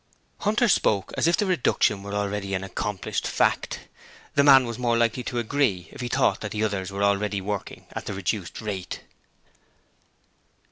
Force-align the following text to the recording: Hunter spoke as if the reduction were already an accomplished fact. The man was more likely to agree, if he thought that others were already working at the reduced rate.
Hunter 0.39 0.67
spoke 0.67 1.13
as 1.15 1.27
if 1.27 1.37
the 1.37 1.45
reduction 1.45 2.01
were 2.01 2.15
already 2.15 2.55
an 2.55 2.63
accomplished 2.63 3.27
fact. 3.27 3.81
The 4.33 4.43
man 4.43 4.65
was 4.65 4.79
more 4.79 4.97
likely 4.97 5.21
to 5.25 5.37
agree, 5.37 5.89
if 5.91 6.01
he 6.01 6.07
thought 6.07 6.41
that 6.41 6.55
others 6.55 6.89
were 6.91 7.03
already 7.03 7.39
working 7.39 7.85
at 7.91 8.05
the 8.07 8.15
reduced 8.15 8.61
rate. 8.61 9.01